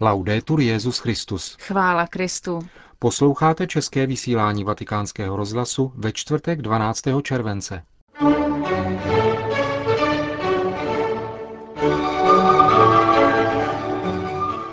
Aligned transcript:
Laudetur 0.00 0.60
Jezus 0.60 0.98
Christus. 0.98 1.56
Chvála 1.60 2.06
Kristu. 2.06 2.58
Posloucháte 2.98 3.66
české 3.66 4.06
vysílání 4.06 4.64
Vatikánského 4.64 5.36
rozhlasu 5.36 5.92
ve 5.94 6.12
čtvrtek 6.12 6.62
12. 6.62 7.02
července. 7.22 7.82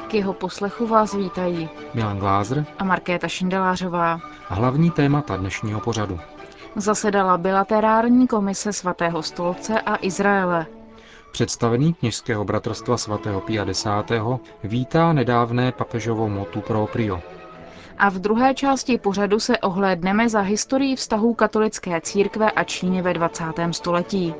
K 0.08 0.14
jeho 0.14 0.34
poslechu 0.34 0.88
vás 0.88 1.14
vítají 1.14 1.70
Milan 1.94 2.20
Glázer 2.20 2.66
a 2.80 2.84
Markéta 2.84 3.28
Šindelářová. 3.28 4.20
hlavní 4.48 4.92
témata 4.92 5.38
dnešního 5.38 5.80
pořadu. 5.80 6.20
Zasedala 6.76 7.38
bilaterární 7.38 8.28
komise 8.28 8.74
svatého 8.74 9.24
stolce 9.24 9.82
a 9.82 9.96
Izraele. 10.02 10.66
Představený 11.34 11.94
kněžského 11.94 12.46
bratrstva 12.46 12.98
svatého 12.98 13.42
Pia 13.42 13.66
X. 13.70 13.86
vítá 14.64 15.14
nedávné 15.14 15.72
papežovo 15.72 16.30
motu 16.30 16.62
proprio. 16.62 17.22
A 17.98 18.10
v 18.10 18.14
druhé 18.14 18.54
části 18.54 18.98
pořadu 18.98 19.40
se 19.40 19.58
ohlédneme 19.58 20.30
za 20.30 20.42
historií 20.42 20.96
vztahů 20.96 21.34
katolické 21.34 22.02
církve 22.02 22.52
a 22.52 22.64
Číny 22.64 23.02
ve 23.02 23.14
20. 23.14 23.44
století. 23.72 24.34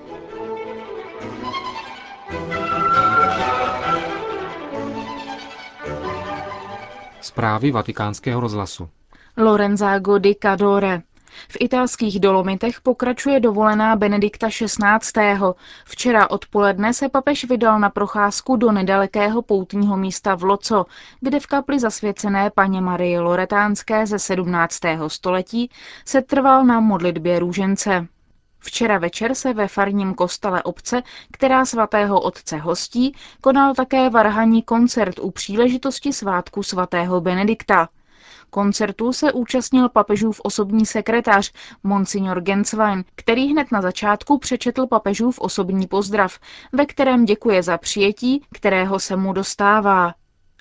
Zprávy 7.22 7.72
vatikánského 7.72 8.42
rozhlasu. 8.42 8.90
Lorenzago 9.38 10.18
di 10.18 10.36
Cadore. 10.36 11.02
V 11.50 11.58
italských 11.60 12.20
Dolomitech 12.20 12.82
pokračuje 12.82 13.40
dovolená 13.40 13.96
Benedikta 13.96 14.48
XVI. 14.50 15.54
Včera 15.86 16.30
odpoledne 16.30 16.94
se 16.94 17.10
papež 17.10 17.46
vydal 17.46 17.80
na 17.80 17.90
procházku 17.90 18.56
do 18.56 18.72
nedalekého 18.72 19.42
poutního 19.42 19.98
místa 19.98 20.36
v 20.36 20.44
Loco, 20.44 20.86
kde 21.22 21.40
v 21.40 21.48
kapli 21.48 21.80
zasvěcené 21.80 22.50
paně 22.50 22.82
Marie 22.82 23.20
Loretánské 23.20 24.06
ze 24.08 24.20
17. 24.20 24.80
století 25.08 25.70
se 26.06 26.22
trval 26.22 26.66
na 26.66 26.80
modlitbě 26.80 27.40
růžence. 27.40 28.08
Včera 28.60 28.98
večer 28.98 29.36
se 29.36 29.54
ve 29.54 29.68
farním 29.68 30.14
kostele 30.14 30.64
obce, 30.64 31.04
která 31.32 31.66
svatého 31.66 32.22
otce 32.22 32.58
hostí, 32.58 33.16
konal 33.42 33.74
také 33.76 34.10
varhaní 34.10 34.64
koncert 34.64 35.20
u 35.20 35.32
příležitosti 35.32 36.14
svátku 36.14 36.64
svatého 36.64 37.22
Benedikta. 37.22 37.90
Koncertu 38.54 39.14
se 39.14 39.32
účastnil 39.32 39.90
papežův 39.90 40.42
osobní 40.44 40.86
sekretář, 40.86 41.52
monsignor 41.84 42.42
Genswein, 42.42 43.04
který 43.16 43.52
hned 43.52 43.72
na 43.72 43.82
začátku 43.82 44.38
přečetl 44.38 44.88
papežův 44.88 45.40
osobní 45.40 45.88
pozdrav, 45.88 46.40
ve 46.74 46.86
kterém 46.86 47.26
děkuje 47.26 47.64
za 47.64 47.78
přijetí, 47.78 48.46
kterého 48.54 49.00
se 49.00 49.16
mu 49.16 49.34
dostává. 49.34 50.14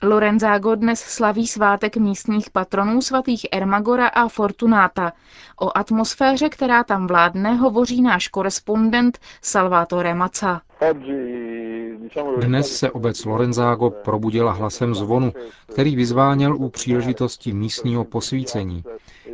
Lorenzágo 0.02 0.74
dnes 0.74 1.00
slaví 1.00 1.46
svátek 1.46 1.96
místních 1.96 2.50
patronů 2.50 3.02
svatých 3.02 3.46
Ermagora 3.52 4.08
a 4.08 4.28
Fortunáta. 4.28 5.12
O 5.60 5.78
atmosféře, 5.78 6.48
která 6.48 6.84
tam 6.84 7.06
vládne, 7.06 7.54
hovoří 7.54 8.02
náš 8.02 8.28
korespondent 8.28 9.18
Salvatore 9.42 10.14
Maca. 10.14 10.62
Dnes 12.40 12.76
se 12.76 12.90
obec 12.90 13.24
Lorenzágo 13.24 13.90
probudila 13.90 14.52
hlasem 14.52 14.94
zvonu, 14.94 15.32
který 15.72 15.96
vyzváněl 15.96 16.56
u 16.56 16.68
příležitosti 16.68 17.52
místního 17.52 18.04
posvícení. 18.04 18.84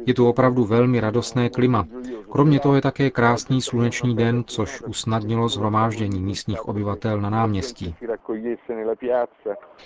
Je 0.07 0.15
tu 0.15 0.29
opravdu 0.29 0.65
velmi 0.65 1.01
radostné 1.01 1.49
klima. 1.49 1.87
Kromě 2.33 2.61
toho 2.61 2.75
je 2.75 2.83
také 2.83 3.11
krásný 3.11 3.63
slunečný 3.63 4.17
den, 4.17 4.45
což 4.47 4.83
usnadnilo 4.83 5.49
zhromáždění 5.49 6.21
místních 6.21 6.69
obyvatel 6.69 7.21
na 7.21 7.31
náměstí. 7.31 7.95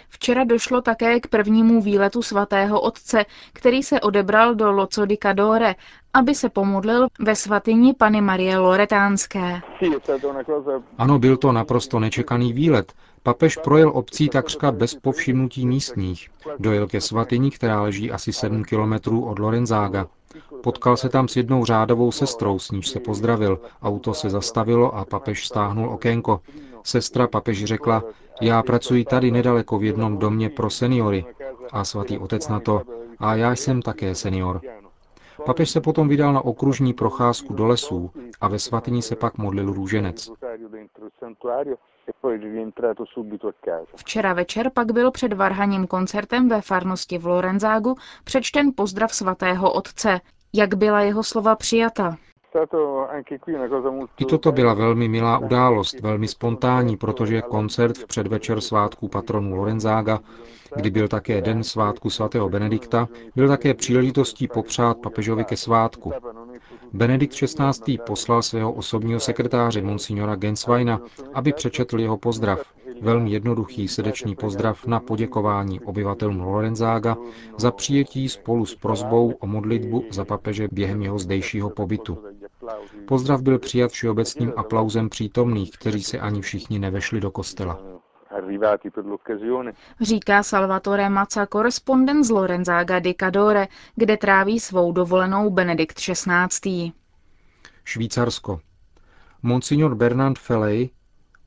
Včera 0.09 0.45
došlo 0.45 0.81
také 0.81 1.21
k 1.21 1.27
prvnímu 1.27 1.83
výletu 1.83 2.23
svatého 2.23 2.81
otce, 2.81 3.25
který 3.53 3.83
se 3.83 4.01
odebral 4.01 4.55
do 4.55 4.73
Loco 4.73 5.07
di 5.07 5.17
Cadore, 5.23 5.75
aby 6.15 6.35
se 6.35 6.49
pomodlil 6.49 7.07
ve 7.21 7.37
svatyni 7.37 7.95
Pany 7.95 8.21
Marie 8.21 8.59
Loretánské. 8.59 9.61
Ano, 10.99 11.19
byl 11.19 11.37
to 11.37 11.53
naprosto 11.53 12.00
nečekaný 12.00 12.53
výlet. 12.53 12.93
Papež 13.23 13.56
projel 13.56 13.91
obcí 13.95 14.28
takřka 14.28 14.72
bez 14.72 14.95
povšimnutí 14.95 15.67
místních. 15.67 16.28
Dojel 16.59 16.87
ke 16.87 17.01
svatyni, 17.01 17.51
která 17.51 17.83
leží 17.83 18.11
asi 18.11 18.33
7 18.33 18.65
kilometrů 18.65 19.25
od 19.25 19.39
Lorenzága. 19.39 20.06
Potkal 20.62 20.97
se 20.97 21.09
tam 21.09 21.28
s 21.28 21.37
jednou 21.37 21.65
řádovou 21.65 22.12
sestrou, 22.12 22.59
s 22.59 22.71
níž 22.71 22.89
se 22.89 23.01
pozdravil. 23.01 23.61
Auto 23.83 24.15
se 24.15 24.31
zastavilo 24.31 24.97
a 24.97 25.05
papež 25.05 25.47
stáhnul 25.47 25.89
okénko. 25.89 26.41
Sestra 26.84 27.27
papeži 27.27 27.67
řekla, 27.67 28.05
já 28.41 28.62
pracuji 28.62 29.05
tady 29.05 29.31
nedaleko 29.31 29.78
v 29.78 29.84
jednom 29.84 30.19
domě 30.19 30.51
pro 30.51 30.71
seniory. 30.71 31.25
A 31.72 31.84
svatý 31.84 32.19
otec 32.19 32.49
na 32.49 32.61
to, 32.61 32.83
a 33.19 33.34
já 33.34 33.53
jsem 33.53 33.83
také 33.83 34.15
senior. 34.15 34.61
Papež 35.47 35.70
se 35.70 35.81
potom 35.81 36.09
vydal 36.09 36.32
na 36.32 36.41
okružní 36.44 36.93
procházku 36.93 37.54
do 37.54 37.66
lesů 37.66 38.10
a 38.41 38.48
ve 38.48 38.59
svatyni 38.59 39.03
se 39.03 39.16
pak 39.16 39.38
modlil 39.38 39.72
růženec. 39.72 40.31
Včera 43.97 44.32
večer 44.32 44.71
pak 44.75 44.92
byl 44.92 45.10
před 45.10 45.32
varhaním 45.32 45.87
koncertem 45.87 46.48
ve 46.48 46.60
farnosti 46.60 47.19
v 47.19 47.26
Lorenzágu 47.26 47.94
přečten 48.25 48.72
pozdrav 48.76 49.15
svatého 49.15 49.72
otce. 49.72 50.21
Jak 50.53 50.75
byla 50.75 51.00
jeho 51.00 51.22
slova 51.22 51.56
přijata? 51.56 52.16
I 54.19 54.25
toto 54.25 54.53
byla 54.53 54.75
velmi 54.75 55.09
milá 55.09 55.39
událost, 55.39 56.01
velmi 56.01 56.29
spontánní, 56.29 56.97
protože 56.97 57.43
koncert 57.43 57.99
v 57.99 58.07
předvečer 58.07 58.61
svátku 58.61 59.09
patronu 59.09 59.57
Lorenzága, 59.57 60.21
kdy 60.77 60.91
byl 60.91 61.09
také 61.09 61.41
den 61.41 61.65
svátku 61.65 62.11
svatého 62.11 62.49
Benedikta, 62.49 63.09
byl 63.37 63.49
také 63.49 63.75
příležitostí 63.75 64.49
popřát 64.49 64.99
papežovi 64.99 65.45
ke 65.45 65.57
svátku. 65.57 66.13
Benedikt 66.93 67.35
XVI. 67.35 67.99
poslal 68.07 68.43
svého 68.43 68.73
osobního 68.73 69.21
sekretáře 69.21 69.83
monsignora 69.83 70.37
Gensweina, 70.37 71.01
aby 71.34 71.53
přečetl 71.53 72.01
jeho 72.01 72.17
pozdrav. 72.17 72.63
Velmi 73.01 73.31
jednoduchý 73.31 73.89
srdečný 73.89 74.34
pozdrav 74.37 74.87
na 74.87 75.01
poděkování 75.01 75.81
obyvatelům 75.81 76.41
Lorenzága 76.41 77.17
za 77.59 77.71
přijetí 77.71 78.29
spolu 78.29 78.67
s 78.67 78.75
prozbou 78.75 79.31
o 79.41 79.47
modlitbu 79.47 80.05
za 80.11 80.25
papeže 80.25 80.69
během 80.73 81.03
jeho 81.03 81.19
zdejšího 81.19 81.71
pobytu. 81.71 82.19
Pozdrav 83.09 83.43
byl 83.43 83.59
přijat 83.59 83.91
všeobecným 83.91 84.53
aplauzem 84.56 85.09
přítomných, 85.09 85.71
kteří 85.71 86.03
se 86.03 86.19
ani 86.21 86.41
všichni 86.41 86.78
nevešli 86.78 87.21
do 87.21 87.31
kostela. 87.31 87.78
Říká 90.00 90.43
Salvatore 90.43 91.09
Maca, 91.09 91.47
korespondent 91.47 92.25
z 92.25 92.31
Lorenzága 92.31 92.99
di 92.99 93.15
Cadore, 93.21 93.69
kde 93.97 94.16
tráví 94.16 94.60
svou 94.60 94.93
dovolenou 94.93 95.50
Benedikt 95.50 95.97
XVI. 95.97 96.93
Švýcarsko. 97.84 98.60
Monsignor 99.43 99.94
Bernard 99.94 100.39
Felley, 100.39 100.91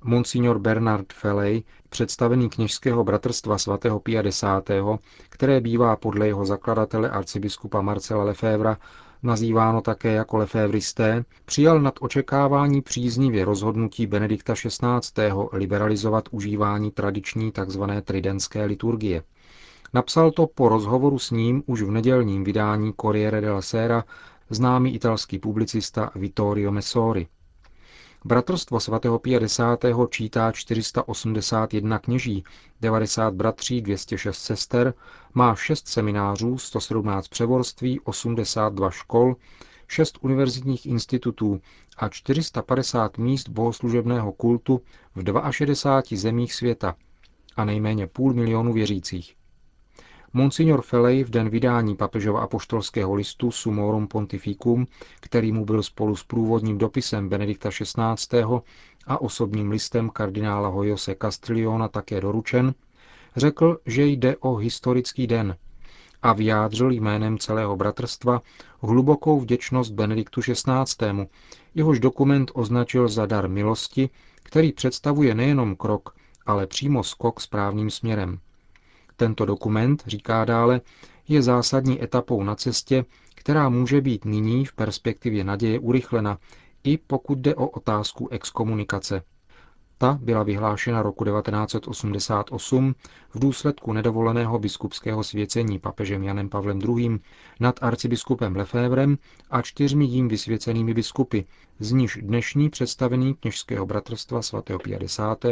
Monsignor 0.03 0.59
Bernard 0.59 1.13
Felley, 1.13 1.63
představený 1.89 2.49
kněžského 2.49 3.03
bratrstva 3.03 3.57
svatého 3.57 3.99
Pia 3.99 4.21
X., 4.21 4.43
které 5.29 5.61
bývá 5.61 5.95
podle 5.95 6.27
jeho 6.27 6.45
zakladatele 6.45 7.09
arcibiskupa 7.09 7.81
Marcela 7.81 8.23
Lefevra 8.23 8.77
nazýváno 9.25 9.81
také 9.81 10.13
jako 10.13 10.37
lefévristé, 10.37 11.25
přijal 11.45 11.81
nad 11.81 11.93
očekávání 12.01 12.81
příznivě 12.81 13.45
rozhodnutí 13.45 14.07
Benedikta 14.07 14.53
XVI. 14.53 15.31
liberalizovat 15.51 16.29
užívání 16.31 16.91
tradiční 16.91 17.51
tzv. 17.51 17.83
tridentské 18.03 18.65
liturgie. 18.65 19.23
Napsal 19.93 20.31
to 20.31 20.47
po 20.47 20.69
rozhovoru 20.69 21.19
s 21.19 21.31
ním 21.31 21.63
už 21.65 21.81
v 21.81 21.91
nedělním 21.91 22.43
vydání 22.43 22.93
Corriere 23.01 23.41
della 23.41 23.61
Sera 23.61 24.03
známý 24.49 24.95
italský 24.95 25.39
publicista 25.39 26.11
Vittorio 26.15 26.71
Messori. 26.71 27.27
Bratrstvo 28.27 28.79
svatého 28.79 29.19
Pia 29.19 29.39
X. 29.39 29.59
čítá 30.09 30.51
481 30.51 31.99
kněží, 31.99 32.43
90 32.81 33.33
bratří, 33.33 33.81
206 33.81 34.37
sester, 34.37 34.93
má 35.33 35.55
6 35.55 35.87
seminářů, 35.87 36.57
117 36.57 37.27
převorství, 37.27 37.99
82 37.99 38.91
škol, 38.91 39.35
6 39.87 40.17
univerzitních 40.21 40.85
institutů 40.85 41.61
a 41.97 42.09
450 42.09 43.17
míst 43.17 43.49
bohoslužebného 43.49 44.31
kultu 44.31 44.81
v 45.15 45.51
62 45.51 46.17
zemích 46.17 46.53
světa 46.53 46.95
a 47.57 47.65
nejméně 47.65 48.07
půl 48.07 48.33
milionu 48.33 48.73
věřících. 48.73 49.35
Monsignor 50.37 50.81
Felej 50.81 51.23
v 51.23 51.29
den 51.29 51.49
vydání 51.49 51.95
papežova 51.95 52.39
apoštolského 52.41 53.13
listu 53.15 53.51
Sumorum 53.51 54.07
Pontificum, 54.07 54.87
který 55.19 55.51
mu 55.51 55.65
byl 55.65 55.83
spolu 55.83 56.15
s 56.15 56.23
průvodním 56.23 56.77
dopisem 56.77 57.29
Benedikta 57.29 57.69
XVI. 57.69 58.45
a 59.07 59.21
osobním 59.21 59.71
listem 59.71 60.09
kardinála 60.09 60.69
Hojose 60.69 61.15
Castriliona 61.21 61.87
také 61.87 62.21
doručen, 62.21 62.73
řekl, 63.35 63.79
že 63.85 64.05
jde 64.05 64.37
o 64.37 64.55
historický 64.55 65.27
den 65.27 65.57
a 66.21 66.33
vyjádřil 66.33 66.91
jménem 66.91 67.37
celého 67.37 67.75
bratrstva 67.75 68.41
hlubokou 68.81 69.39
vděčnost 69.39 69.93
Benediktu 69.93 70.41
XVI., 70.41 71.27
jehož 71.75 71.99
dokument 71.99 72.51
označil 72.53 73.07
za 73.07 73.25
dar 73.25 73.49
milosti, 73.49 74.09
který 74.43 74.71
představuje 74.73 75.35
nejenom 75.35 75.75
krok, 75.75 76.15
ale 76.45 76.67
přímo 76.67 77.03
skok 77.03 77.41
správným 77.41 77.89
směrem. 77.89 78.39
Tento 79.15 79.45
dokument, 79.45 80.03
říká 80.07 80.45
dále, 80.45 80.81
je 81.27 81.41
zásadní 81.41 82.03
etapou 82.03 82.43
na 82.43 82.55
cestě, 82.55 83.05
která 83.35 83.69
může 83.69 84.01
být 84.01 84.25
nyní 84.25 84.65
v 84.65 84.73
perspektivě 84.73 85.43
naděje 85.43 85.79
urychlena, 85.79 86.37
i 86.83 86.97
pokud 86.97 87.37
jde 87.39 87.55
o 87.55 87.67
otázku 87.67 88.29
exkomunikace. 88.29 89.23
Ta 89.97 90.17
byla 90.21 90.43
vyhlášena 90.43 91.01
roku 91.01 91.23
1988 91.25 92.95
v 93.29 93.39
důsledku 93.39 93.93
nedovoleného 93.93 94.59
biskupského 94.59 95.23
svěcení 95.23 95.79
papežem 95.79 96.23
Janem 96.23 96.49
Pavlem 96.49 96.79
II. 96.81 97.19
nad 97.59 97.79
arcibiskupem 97.83 98.55
Lefévrem 98.55 99.17
a 99.49 99.61
čtyřmi 99.61 100.05
jím 100.05 100.27
vysvěcenými 100.27 100.93
biskupy, 100.93 101.39
z 101.79 101.91
níž 101.91 102.19
dnešní 102.21 102.69
představený 102.69 103.33
kněžského 103.33 103.85
bratrstva 103.85 104.41
svatého 104.41 104.79
50. 104.79 105.45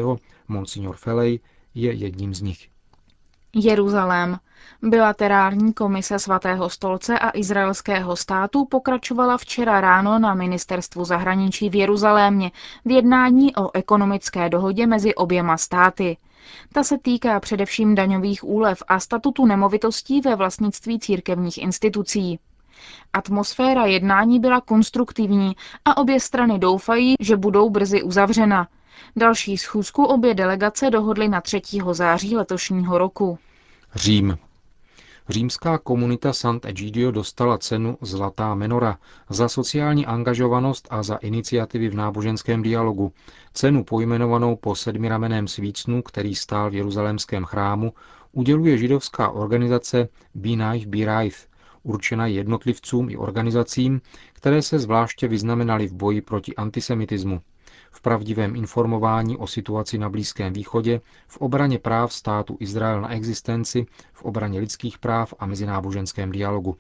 Monsignor 0.48 0.95
Felej 0.95 1.39
je 1.75 1.94
jedním 1.94 2.33
z 2.33 2.42
nich. 2.42 2.73
Jeruzalém. 3.56 4.38
Bilaterální 4.82 5.74
komise 5.74 6.20
svatého 6.20 6.70
stolce 6.70 7.20
a 7.20 7.30
izraelského 7.38 8.16
státu 8.16 8.66
pokračovala 8.66 9.38
včera 9.38 9.82
ráno 9.82 10.20
na 10.20 10.34
ministerstvu 10.34 11.06
zahraničí 11.06 11.70
v 11.70 11.76
Jeruzalémě 11.76 12.52
v 12.86 12.92
jednání 12.92 13.56
o 13.56 13.70
ekonomické 13.74 14.50
dohodě 14.50 14.88
mezi 14.88 15.16
oběma 15.16 15.58
státy. 15.58 16.18
Ta 16.74 16.84
se 16.84 16.98
týká 16.98 17.40
především 17.40 17.96
daňových 17.96 18.44
úlev 18.44 18.84
a 18.88 19.00
statutu 19.00 19.46
nemovitostí 19.46 20.22
ve 20.22 20.36
vlastnictví 20.36 21.00
církevních 21.00 21.58
institucí. 21.58 22.40
Atmosféra 23.14 23.86
jednání 23.86 24.40
byla 24.40 24.62
konstruktivní 24.62 25.56
a 25.86 25.98
obě 25.98 26.20
strany 26.20 26.60
doufají, 26.60 27.16
že 27.20 27.38
budou 27.38 27.70
brzy 27.70 28.04
uzavřena. 28.04 28.68
Další 29.16 29.57
schůzku 29.57 30.06
obě 30.06 30.34
delegace 30.34 30.90
dohodly 30.90 31.28
na 31.30 31.42
3. 31.42 31.62
září 31.92 32.36
letošního 32.36 32.98
roku. 32.98 33.40
Řím. 33.95 34.38
Římská 35.30 35.78
komunita 35.78 36.34
Sant'Egidio 36.34 37.12
dostala 37.12 37.57
cenu 37.57 37.98
Zlatá 38.01 38.56
menora 38.56 38.98
za 39.30 39.50
sociální 39.50 40.06
angažovanost 40.06 40.88
a 40.90 41.04
za 41.04 41.16
iniciativy 41.16 41.90
v 41.90 41.95
náboženském 41.95 42.62
dialogu. 42.62 43.13
Cenu 43.54 43.84
pojmenovanou 43.84 44.56
po 44.56 44.75
sedmirameném 44.75 45.48
svícnu, 45.48 46.01
který 46.01 46.36
stál 46.36 46.69
v 46.69 46.75
jeruzalémském 46.75 47.46
chrámu, 47.46 47.94
uděluje 48.31 48.78
židovská 48.78 49.30
organizace 49.30 50.10
B'nai 50.36 50.86
B'Raith, 50.86 51.48
určena 51.84 52.28
jednotlivcům 52.28 53.10
i 53.10 53.18
organizacím, 53.18 54.01
které 54.34 54.62
se 54.62 54.80
zvláště 54.80 55.28
vyznamenaly 55.28 55.88
v 55.88 55.94
boji 55.94 56.22
proti 56.22 56.56
antisemitismu 56.56 57.42
v 57.94 58.01
pravdivém 58.01 58.56
informování 58.56 59.38
o 59.38 59.48
situaci 59.48 59.98
na 59.98 60.10
Blízkém 60.10 60.54
východě, 60.54 61.01
v 61.28 61.38
obraně 61.38 61.80
práv 61.80 62.13
státu 62.13 62.57
Izrael 62.60 63.01
na 63.01 63.12
existenci, 63.12 63.86
v 64.13 64.24
obraně 64.24 64.60
lidských 64.60 64.98
práv 64.98 65.34
a 65.40 65.45
mezináboženském 65.45 66.31
dialogu. 66.31 66.78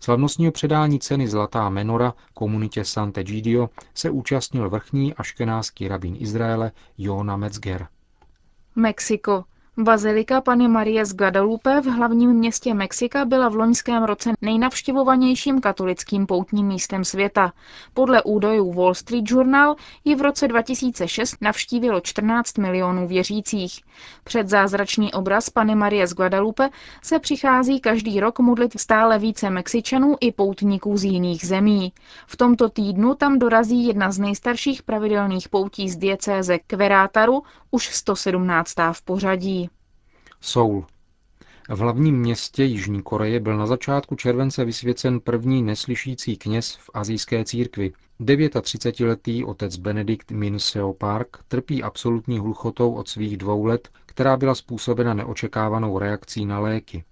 Slavnostního 0.00 0.52
předání 0.52 1.00
ceny 1.00 1.28
Zlatá 1.28 1.68
menora 1.68 2.14
komunitě 2.34 2.84
Sant'Egidio 2.84 3.70
se 3.94 4.10
účastnil 4.10 4.70
vrchní 4.70 5.14
aškenáský 5.14 5.88
rabín 5.88 6.16
Izraele 6.18 6.72
Jona 6.98 7.36
Metzger. 7.36 7.86
Mexiko. 8.76 9.44
Bazilika 9.78 10.40
Pany 10.40 10.68
Marie 10.68 11.04
z 11.04 11.14
Guadalupe 11.14 11.80
v 11.80 11.84
hlavním 11.84 12.30
městě 12.30 12.74
Mexika 12.74 13.24
byla 13.24 13.48
v 13.48 13.54
loňském 13.56 14.02
roce 14.04 14.30
nejnavštěvovanějším 14.42 15.60
katolickým 15.60 16.26
poutním 16.26 16.66
místem 16.66 17.04
světa. 17.04 17.52
Podle 17.94 18.22
údajů 18.22 18.72
Wall 18.72 18.94
Street 18.94 19.30
Journal 19.30 19.76
ji 20.04 20.14
v 20.14 20.20
roce 20.20 20.48
2006 20.48 21.36
navštívilo 21.40 22.00
14 22.00 22.58
milionů 22.58 23.08
věřících. 23.08 23.80
Před 24.24 24.48
zázračný 24.48 25.12
obraz 25.12 25.50
Pany 25.50 25.74
Marie 25.74 26.06
z 26.06 26.14
Guadalupe 26.14 26.68
se 27.02 27.18
přichází 27.18 27.80
každý 27.80 28.20
rok 28.20 28.38
modlit 28.38 28.80
stále 28.80 29.18
více 29.18 29.50
Mexičanů 29.50 30.16
i 30.20 30.32
poutníků 30.32 30.96
z 30.96 31.04
jiných 31.04 31.46
zemí. 31.46 31.92
V 32.26 32.36
tomto 32.36 32.68
týdnu 32.68 33.14
tam 33.14 33.38
dorazí 33.38 33.86
jedna 33.86 34.12
z 34.12 34.18
nejstarších 34.18 34.82
pravidelných 34.82 35.48
poutí 35.48 35.88
z 35.88 35.96
diecéze 35.96 36.58
Kverátaru, 36.58 37.42
už 37.70 37.94
117. 37.94 38.74
v 38.92 39.02
pořadí. 39.02 39.61
Soul. 40.44 40.86
V 41.68 41.78
hlavním 41.78 42.18
městě 42.20 42.64
Jižní 42.64 43.02
Koreje 43.02 43.40
byl 43.40 43.56
na 43.56 43.66
začátku 43.66 44.14
července 44.16 44.64
vysvěcen 44.64 45.20
první 45.20 45.62
neslyšící 45.62 46.36
kněz 46.36 46.76
v 46.76 46.90
azijské 46.94 47.44
církvi. 47.44 47.92
39-letý 48.20 49.44
otec 49.44 49.76
Benedikt 49.76 50.30
Min 50.30 50.58
Seo 50.58 50.92
Park 50.92 51.36
trpí 51.48 51.82
absolutní 51.82 52.38
hluchotou 52.38 52.94
od 52.94 53.08
svých 53.08 53.36
dvou 53.36 53.64
let, 53.64 53.88
která 54.06 54.36
byla 54.36 54.54
způsobena 54.54 55.14
neočekávanou 55.14 55.98
reakcí 55.98 56.46
na 56.46 56.58
léky. 56.58 57.04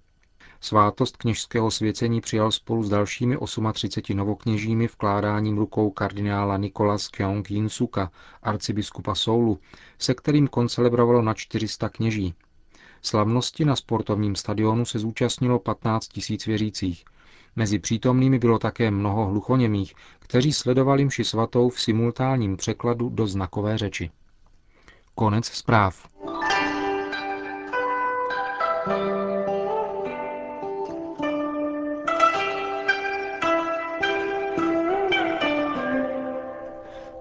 Svátost 0.61 1.17
kněžského 1.17 1.71
svěcení 1.71 2.21
přijal 2.21 2.53
spolu 2.53 2.82
s 2.82 2.88
dalšími 2.88 3.37
38 3.73 4.17
novokněžími 4.17 4.87
vkládáním 4.87 5.59
rukou 5.59 5.91
kardinála 5.91 6.56
Nikolas 6.56 7.09
Kyong 7.09 7.50
Jinsuka, 7.50 8.11
arcibiskupa 8.43 9.15
Soulu, 9.15 9.59
se 9.99 10.15
kterým 10.15 10.49
koncelebrovalo 10.49 11.23
na 11.23 11.35
400 11.35 11.88
kněží. 11.88 12.35
Slavnosti 13.02 13.64
na 13.64 13.76
sportovním 13.76 14.37
stadionu 14.37 14.85
se 14.85 14.99
zúčastnilo 14.99 15.58
15 15.58 16.08
tisíc 16.08 16.47
věřících. 16.47 17.05
Mezi 17.56 17.79
přítomnými 17.79 18.38
bylo 18.38 18.58
také 18.58 18.91
mnoho 18.91 19.26
hluchoněmých, 19.26 19.94
kteří 20.19 20.52
sledovali 20.52 21.05
mši 21.05 21.25
svatou 21.25 21.69
v 21.69 21.81
simultánním 21.81 22.56
překladu 22.56 23.08
do 23.08 23.26
znakové 23.26 23.79
řeči. 23.79 24.11
Konec 25.14 25.47
zpráv. 25.47 26.08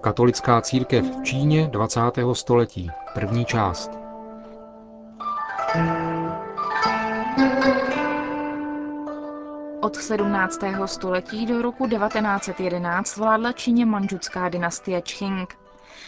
Katolická 0.01 0.61
církev 0.61 1.05
v 1.05 1.23
Číně 1.23 1.67
20. 1.67 2.01
století. 2.33 2.89
První 3.13 3.45
část. 3.45 3.98
Od 9.81 9.95
17. 9.95 10.59
století 10.85 11.45
do 11.45 11.61
roku 11.61 11.87
1911 11.87 13.17
vládla 13.17 13.51
Číně 13.51 13.85
manžucká 13.85 14.49
dynastie 14.49 15.01
Qing. 15.01 15.57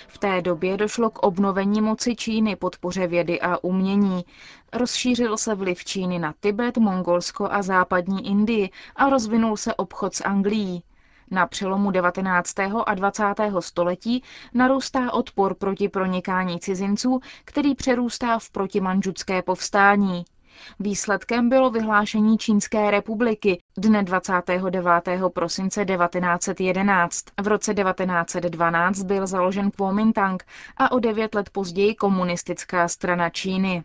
V 0.08 0.18
té 0.18 0.42
době 0.42 0.78
došlo 0.78 1.10
k 1.10 1.20
obnovení 1.20 1.82
moci 1.82 2.16
Číny 2.16 2.56
podpoře 2.56 3.08
vědy 3.08 3.42
a 3.42 3.58
umění. 3.64 4.26
Rozšířil 4.74 5.38
se 5.38 5.56
vliv 5.56 5.86
Číny 5.86 6.20
na 6.20 6.34
Tibet, 6.40 6.78
Mongolsko 6.78 7.48
a 7.52 7.62
západní 7.62 8.28
Indii 8.28 8.70
a 8.96 9.10
rozvinul 9.10 9.58
se 9.58 9.76
obchod 9.76 10.16
s 10.16 10.24
Anglií. 10.24 10.84
Na 11.32 11.48
přelomu 11.48 11.92
19. 11.92 12.60
a 12.86 12.94
20. 12.94 13.24
století 13.60 14.24
narůstá 14.54 15.14
odpor 15.14 15.56
proti 15.56 15.90
pronikání 15.90 16.60
cizinců, 16.60 17.20
který 17.46 17.76
přerůstá 17.76 18.40
v 18.40 18.50
protimanžucké 18.50 19.42
povstání. 19.42 20.26
Výsledkem 20.80 21.50
bylo 21.50 21.70
vyhlášení 21.70 22.38
Čínské 22.38 22.92
republiky 22.92 23.62
dne 23.78 24.04
29. 24.04 24.86
prosince 25.34 25.86
1911. 25.86 27.26
V 27.42 27.48
roce 27.48 27.74
1912 27.74 29.04
byl 29.04 29.28
založen 29.28 29.72
Kuomintang 29.72 30.44
a 30.78 30.92
o 30.92 31.00
devět 31.00 31.36
let 31.36 31.50
později 31.50 31.96
komunistická 31.96 32.88
strana 32.88 33.30
Číny. 33.30 33.84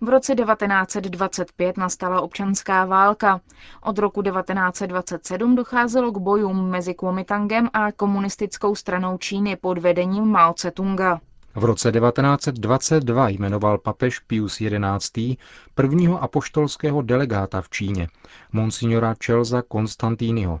V 0.00 0.08
roce 0.08 0.34
1925 0.34 1.76
nastala 1.76 2.20
občanská 2.20 2.84
válka. 2.84 3.40
Od 3.82 3.98
roku 3.98 4.22
1927 4.22 5.54
docházelo 5.54 6.12
k 6.12 6.18
bojům 6.18 6.70
mezi 6.70 6.94
Kuomintangem 6.94 7.68
a 7.72 7.92
komunistickou 7.92 8.74
stranou 8.74 9.18
Číny 9.18 9.56
pod 9.56 9.78
vedením 9.78 10.24
Mao 10.24 10.52
Tse-tunga. 10.52 11.20
V 11.54 11.64
roce 11.64 11.92
1922 11.92 13.28
jmenoval 13.28 13.78
papež 13.78 14.18
Pius 14.18 14.58
XI. 14.98 15.36
prvního 15.74 16.22
apoštolského 16.22 17.02
delegáta 17.02 17.60
v 17.60 17.70
Číně, 17.70 18.08
monsignora 18.52 19.14
Čelza 19.14 19.62
Konstantínyho. 19.62 20.60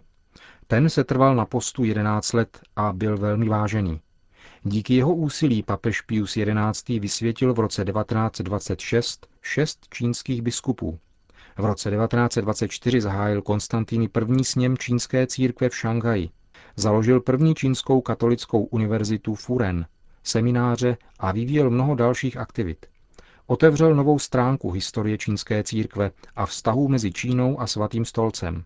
Ten 0.66 0.90
se 0.90 1.04
trval 1.04 1.36
na 1.36 1.46
postu 1.46 1.84
11 1.84 2.32
let 2.32 2.60
a 2.76 2.92
byl 2.92 3.18
velmi 3.18 3.48
vážený. 3.48 4.00
Díky 4.62 4.94
jeho 4.94 5.14
úsilí 5.14 5.62
papež 5.62 6.00
Pius 6.00 6.38
XI. 6.72 7.00
vysvětil 7.00 7.54
v 7.54 7.58
roce 7.58 7.84
1926 7.84 9.26
šest 9.42 9.86
čínských 9.90 10.42
biskupů. 10.42 10.98
V 11.58 11.64
roce 11.64 11.90
1924 11.90 13.00
zahájil 13.00 13.42
Konstantíny 13.42 14.08
první 14.08 14.44
sněm 14.44 14.78
čínské 14.78 15.26
církve 15.26 15.68
v 15.68 15.76
Šanghaji. 15.76 16.30
Založil 16.76 17.20
první 17.20 17.54
čínskou 17.54 18.00
katolickou 18.00 18.64
univerzitu 18.64 19.34
Furen, 19.34 19.86
semináře 20.22 20.96
a 21.18 21.32
vyvíjel 21.32 21.70
mnoho 21.70 21.94
dalších 21.94 22.36
aktivit. 22.36 22.86
Otevřel 23.46 23.94
novou 23.94 24.18
stránku 24.18 24.70
historie 24.70 25.18
čínské 25.18 25.62
církve 25.62 26.10
a 26.36 26.46
vztahů 26.46 26.88
mezi 26.88 27.12
Čínou 27.12 27.60
a 27.60 27.66
svatým 27.66 28.04
stolcem. 28.04 28.64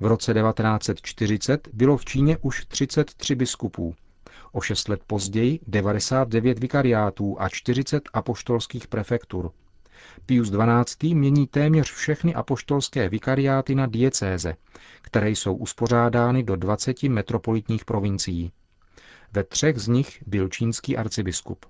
V 0.00 0.06
roce 0.06 0.34
1940 0.34 1.68
bylo 1.72 1.96
v 1.96 2.04
Číně 2.04 2.38
už 2.38 2.66
33 2.66 3.34
biskupů, 3.34 3.94
o 4.52 4.60
šest 4.60 4.88
let 4.88 5.00
později 5.06 5.60
99 5.66 6.58
vikariátů 6.58 7.36
a 7.38 7.48
40 7.48 8.02
apoštolských 8.12 8.86
prefektur. 8.86 9.50
Pius 10.26 10.50
XII. 10.50 11.14
mění 11.14 11.46
téměř 11.46 11.92
všechny 11.92 12.34
apoštolské 12.34 13.08
vikariáty 13.08 13.74
na 13.74 13.86
diecéze, 13.86 14.54
které 15.02 15.30
jsou 15.30 15.54
uspořádány 15.54 16.42
do 16.42 16.56
20 16.56 17.02
metropolitních 17.02 17.84
provincií. 17.84 18.52
Ve 19.34 19.44
třech 19.44 19.78
z 19.78 19.88
nich 19.88 20.22
byl 20.26 20.48
čínský 20.48 20.96
arcibiskup. 20.96 21.66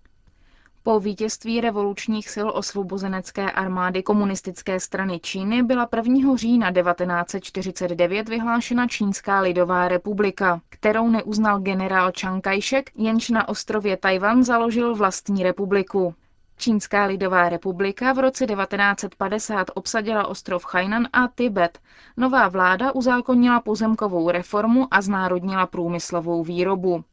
Po 0.84 1.00
vítězství 1.00 1.60
revolučních 1.60 2.30
sil 2.34 2.48
osvobozenecké 2.54 3.50
armády 3.50 4.02
komunistické 4.02 4.80
strany 4.80 5.20
Číny 5.20 5.62
byla 5.62 5.88
1. 5.96 6.36
října 6.36 6.72
1949 6.72 8.28
vyhlášena 8.28 8.86
Čínská 8.88 9.40
lidová 9.40 9.88
republika, 9.88 10.60
kterou 10.68 11.08
neuznal 11.08 11.60
generál 11.60 12.12
Chiang 12.20 12.44
Kai-shek, 12.44 12.90
jenž 12.94 13.30
na 13.30 13.48
ostrově 13.48 13.96
Tajvan 13.96 14.44
založil 14.44 14.94
vlastní 14.94 15.42
republiku. 15.42 16.14
Čínská 16.56 17.04
lidová 17.04 17.48
republika 17.48 18.12
v 18.12 18.18
roce 18.18 18.46
1950 18.46 19.70
obsadila 19.74 20.26
ostrov 20.26 20.66
Hainan 20.72 21.08
a 21.12 21.28
Tibet. 21.28 21.78
Nová 22.16 22.48
vláda 22.48 22.92
uzákonila 22.94 23.60
pozemkovou 23.60 24.30
reformu 24.30 24.88
a 24.90 25.02
znárodnila 25.02 25.66
průmyslovou 25.66 26.42
výrobu. 26.42 27.04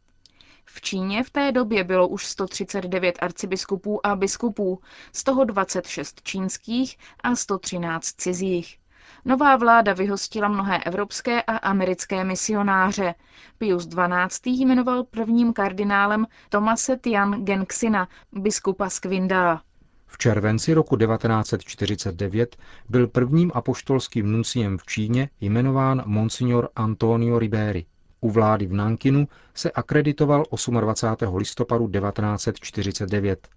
V 0.73 0.81
Číně 0.81 1.23
v 1.23 1.29
té 1.29 1.51
době 1.51 1.83
bylo 1.83 2.07
už 2.07 2.25
139 2.25 3.17
arcibiskupů 3.21 4.05
a 4.07 4.15
biskupů, 4.15 4.81
z 5.13 5.23
toho 5.23 5.43
26 5.43 6.21
čínských 6.23 6.97
a 7.23 7.35
113 7.35 8.05
cizích. 8.05 8.79
Nová 9.25 9.55
vláda 9.55 9.93
vyhostila 9.93 10.47
mnohé 10.47 10.83
evropské 10.83 11.41
a 11.41 11.57
americké 11.57 12.23
misionáře. 12.23 13.15
Pius 13.57 13.87
XII. 13.87 14.53
jmenoval 14.65 15.03
prvním 15.03 15.53
kardinálem 15.53 16.25
Tomase 16.49 16.97
Tian 16.97 17.45
Genxina, 17.45 18.07
biskupa 18.31 18.89
z 18.89 18.99
Kvindala. 18.99 19.63
V 20.07 20.17
červenci 20.17 20.73
roku 20.73 20.97
1949 20.97 22.57
byl 22.89 23.07
prvním 23.07 23.51
apoštolským 23.55 24.31
nunciem 24.31 24.77
v 24.77 24.85
Číně 24.85 25.29
jmenován 25.41 26.03
monsignor 26.05 26.69
Antonio 26.75 27.39
Riberi. 27.39 27.85
U 28.21 28.31
vlády 28.31 28.67
v 28.67 28.73
Nankinu 28.73 29.27
se 29.53 29.71
akreditoval 29.71 30.43
28. 30.79 31.35
listopadu 31.35 31.87
1949. 31.87 33.47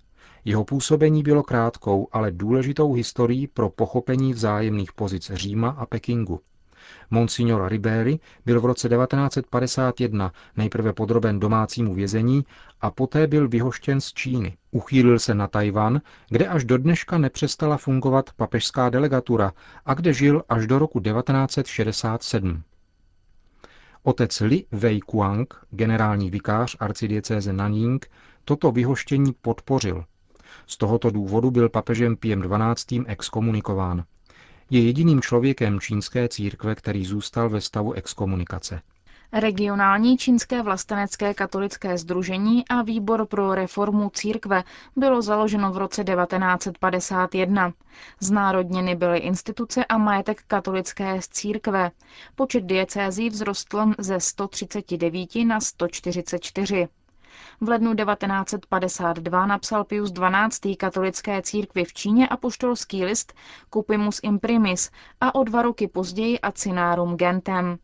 Jeho 0.44 0.64
působení 0.64 1.22
bylo 1.22 1.42
krátkou, 1.42 2.08
ale 2.12 2.30
důležitou 2.30 2.92
historií 2.92 3.46
pro 3.46 3.70
pochopení 3.70 4.32
vzájemných 4.32 4.92
pozic 4.92 5.30
Říma 5.34 5.68
a 5.68 5.86
Pekingu. 5.86 6.40
Monsignor 7.10 7.68
Ribéry 7.68 8.18
byl 8.46 8.60
v 8.60 8.64
roce 8.64 8.88
1951 8.88 10.32
nejprve 10.56 10.92
podroben 10.92 11.40
domácímu 11.40 11.94
vězení 11.94 12.44
a 12.80 12.90
poté 12.90 13.26
byl 13.26 13.48
vyhoštěn 13.48 14.00
z 14.00 14.12
Číny. 14.12 14.56
Uchýlil 14.70 15.18
se 15.18 15.34
na 15.34 15.48
Tajvan, 15.48 16.00
kde 16.28 16.46
až 16.46 16.64
do 16.64 16.78
dneška 16.78 17.18
nepřestala 17.18 17.76
fungovat 17.76 18.30
papežská 18.36 18.90
delegatura 18.90 19.52
a 19.86 19.94
kde 19.94 20.12
žil 20.12 20.42
až 20.48 20.66
do 20.66 20.78
roku 20.78 21.00
1967. 21.00 22.62
Otec 24.04 24.40
Li 24.40 24.66
Wei 24.72 25.00
Kuang, 25.00 25.54
generální 25.70 26.30
vikář 26.30 26.76
arcidiecéze 26.80 27.52
Nanjing, 27.52 28.10
toto 28.44 28.72
vyhoštění 28.72 29.32
podpořil. 29.32 30.04
Z 30.66 30.76
tohoto 30.76 31.10
důvodu 31.10 31.50
byl 31.50 31.68
papežem 31.68 32.16
Piem 32.16 32.42
XII. 32.74 33.04
exkomunikován. 33.06 34.04
Je 34.70 34.82
jediným 34.82 35.22
člověkem 35.22 35.80
čínské 35.80 36.28
církve, 36.28 36.74
který 36.74 37.04
zůstal 37.04 37.50
ve 37.50 37.60
stavu 37.60 37.92
exkomunikace. 37.92 38.80
Regionální 39.34 40.16
čínské 40.18 40.62
vlastenecké 40.62 41.34
katolické 41.34 41.98
združení 41.98 42.68
a 42.68 42.82
výbor 42.82 43.26
pro 43.26 43.54
reformu 43.54 44.10
církve 44.14 44.64
bylo 44.96 45.22
založeno 45.22 45.72
v 45.72 45.76
roce 45.76 46.04
1951. 46.04 47.72
Znárodněny 48.20 48.94
byly 48.94 49.18
instituce 49.18 49.84
a 49.84 49.98
majetek 49.98 50.42
katolické 50.46 51.22
z 51.22 51.28
církve. 51.28 51.90
Počet 52.34 52.64
diecézí 52.64 53.30
vzrostl 53.30 53.92
ze 53.98 54.20
139 54.20 55.34
na 55.46 55.60
144. 55.60 56.88
V 57.60 57.68
lednu 57.68 57.94
1952 57.94 59.46
napsal 59.46 59.84
Pius 59.84 60.12
XII. 60.12 60.76
katolické 60.76 61.42
církvi 61.42 61.84
v 61.84 61.92
Číně 61.92 62.28
apoštolský 62.28 63.04
list 63.04 63.32
Cupimus 63.74 64.20
imprimis 64.22 64.90
a 65.20 65.34
o 65.34 65.44
dva 65.44 65.62
roky 65.62 65.88
později 65.88 66.40
Acinarum 66.40 67.16
gentem. 67.16 67.78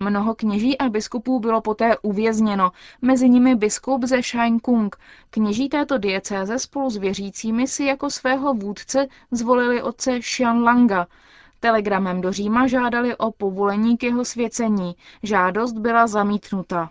Mnoho 0.00 0.34
kněží 0.34 0.78
a 0.78 0.88
biskupů 0.88 1.40
bylo 1.40 1.60
poté 1.60 1.98
uvězněno, 1.98 2.70
mezi 3.02 3.28
nimi 3.28 3.54
biskup 3.54 4.04
ze 4.04 4.20
Kung. 4.62 4.96
Kněží 5.30 5.68
této 5.68 5.98
diecéze 5.98 6.58
spolu 6.58 6.90
s 6.90 6.96
věřícími 6.96 7.66
si 7.66 7.84
jako 7.84 8.10
svého 8.10 8.54
vůdce 8.54 9.06
zvolili 9.30 9.82
otce 9.82 10.20
Langa. 10.62 11.06
Telegramem 11.60 12.20
do 12.20 12.32
Říma 12.32 12.66
žádali 12.66 13.16
o 13.16 13.30
povolení 13.32 13.96
k 13.96 14.02
jeho 14.02 14.24
svěcení. 14.24 14.96
Žádost 15.22 15.72
byla 15.72 16.06
zamítnuta. 16.06 16.90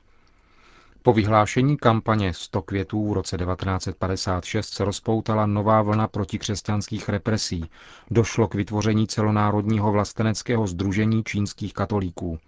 Po 1.02 1.14
vyhlášení 1.14 1.78
kampaně 1.78 2.34
100 2.34 2.62
květů 2.62 3.10
v 3.10 3.14
roce 3.14 3.38
1956 3.38 4.70
se 4.70 4.86
rozpoutala 4.86 5.46
nová 5.46 5.82
vlna 5.82 6.08
protikřesťanských 6.08 7.10
represí. 7.10 7.70
Došlo 8.12 8.48
k 8.48 8.56
vytvoření 8.56 9.08
celonárodního 9.08 9.92
vlasteneckého 9.92 10.68
združení 10.68 11.24
čínských 11.24 11.74
katolíků. 11.74 12.40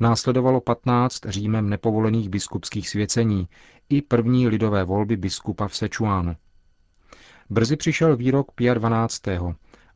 Následovalo 0.00 0.60
15 0.60 1.20
Římem 1.28 1.70
nepovolených 1.70 2.28
biskupských 2.28 2.88
svěcení 2.88 3.48
i 3.88 4.02
první 4.02 4.48
lidové 4.48 4.84
volby 4.84 5.16
biskupa 5.16 5.68
v 5.68 5.76
Sečuánu. 5.76 6.36
Brzy 7.50 7.76
přišel 7.76 8.16
výrok 8.16 8.52
Pia 8.52 8.74
12. 8.74 9.22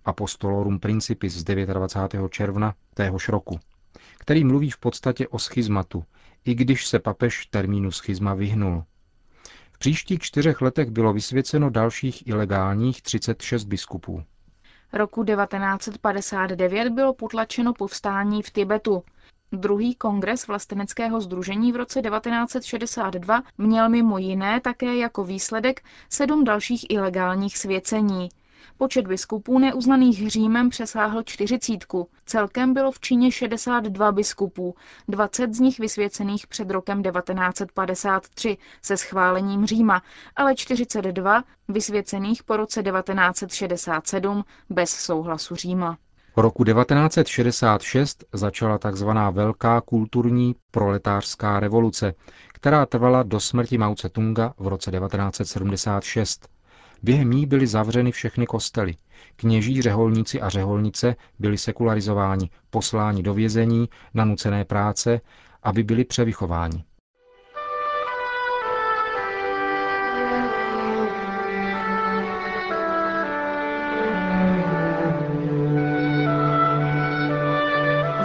Apostolorum 0.05 0.79
Principis 0.79 1.33
z 1.35 1.45
29. 1.45 2.33
června 2.33 2.75
téhož 2.95 3.29
roku, 3.29 3.61
který 4.19 4.45
mluví 4.45 4.71
v 4.71 4.79
podstatě 4.79 5.29
o 5.29 5.39
schizmatu, 5.39 6.05
i 6.45 6.55
když 6.55 6.87
se 6.87 6.99
papež 6.99 7.47
termínu 7.47 7.91
schizma 7.91 8.35
vyhnul. 8.35 8.85
V 9.73 9.79
příštích 9.79 10.21
čtyřech 10.21 10.61
letech 10.61 10.91
bylo 10.91 11.13
vysvěceno 11.13 11.71
dalších 11.71 12.27
ilegálních 12.27 13.03
36 13.03 13.65
biskupů. 13.65 14.23
Roku 14.93 15.25
1959 15.25 16.91
bylo 16.93 17.15
potlačeno 17.15 17.73
povstání 17.75 18.43
v 18.43 18.51
Tibetu. 18.51 19.03
Druhý 19.53 19.95
kongres 19.95 20.47
vlasteneckého 20.47 21.21
združení 21.21 21.73
v 21.73 21.77
roce 21.77 22.03
1962 22.03 23.43
měl 23.59 23.89
mimo 23.89 24.19
jiné 24.19 24.61
také 24.61 24.97
jako 24.97 25.25
výsledek 25.25 25.83
sedm 26.09 26.45
dalších 26.45 26.91
ilegálních 26.91 27.59
svěcení. 27.59 28.29
Počet 28.79 29.07
biskupů 29.07 29.59
neuznaných 29.59 30.31
Římem 30.31 30.71
přesáhl 30.71 31.23
čtyřicítku. 31.23 32.09
Celkem 32.27 32.75
bylo 32.75 32.93
v 32.93 33.01
Číně 33.01 33.33
62 33.33 34.13
biskupů, 34.13 34.75
20 35.09 35.55
z 35.55 35.61
nich 35.61 35.79
vysvěcených 35.79 36.47
před 36.47 36.71
rokem 36.71 37.03
1953 37.03 38.57
se 38.83 38.97
schválením 38.97 39.67
Říma, 39.67 40.03
ale 40.37 40.55
42 40.55 41.45
vysvěcených 41.69 42.43
po 42.45 42.57
roce 42.57 42.83
1967 42.83 44.45
bez 44.71 44.91
souhlasu 44.91 45.55
Říma. 45.55 45.99
Roku 46.39 46.65
1966 46.65 48.25
začala 48.33 48.79
tzv. 48.79 49.09
velká 49.31 49.81
kulturní 49.81 50.55
proletářská 50.71 51.61
revoluce, 51.61 52.15
která 52.55 52.87
trvala 52.87 53.23
do 53.23 53.41
smrti 53.41 53.79
Mao 53.79 53.95
Tse-tunga 53.95 54.53
v 54.59 54.67
roce 54.69 54.91
1976. 54.91 56.49
Během 57.03 57.31
ní 57.31 57.47
byly 57.47 57.67
zavřeny 57.67 58.13
všechny 58.13 58.47
kostely. 58.47 58.95
Kněží, 59.37 59.83
řeholníci 59.83 60.41
a 60.41 60.49
řeholnice 60.49 61.17
byli 61.39 61.59
sekularizováni, 61.59 62.51
posláni 62.71 63.23
do 63.23 63.35
vězení, 63.35 63.89
na 64.15 64.25
nucené 64.25 64.65
práce, 64.65 65.21
aby 65.63 65.83
byli 65.83 66.05
převychováni. 66.05 66.85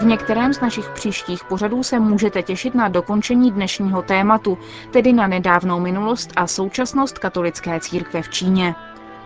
V 0.02 0.06
některém 0.06 0.54
z 0.54 0.62
našich 0.62 0.90
příštích 0.90 1.44
pořadů 1.44 1.84
se 1.84 2.00
můžete 2.00 2.44
těšit 2.44 2.76
na 2.76 2.88
dokončení 2.88 3.52
dnešního 3.52 4.02
tématu, 4.02 4.58
tedy 4.92 5.14
na 5.14 5.28
nedávnou 5.28 5.80
minulost 5.80 6.30
a 6.36 6.48
současnost 6.48 7.20
katolické 7.20 7.80
církve 7.80 8.22
v 8.22 8.30
Číně. 8.30 8.76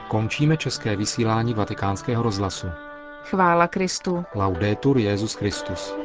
Končíme 0.08 0.58
české 0.58 0.96
vysílání 0.96 1.54
vatikánského 1.54 2.24
rozhlasu. 2.24 2.68
Chvála 3.24 3.68
Kristu. 3.68 4.26
Laudetur 4.36 4.98
Jezus 4.98 5.34
Christus. 5.34 6.05